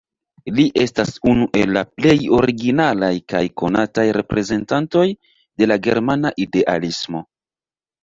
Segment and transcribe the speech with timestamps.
[0.59, 7.27] Li estas unu el la plej originalaj kaj konataj reprezentantoj de la germana idealismo.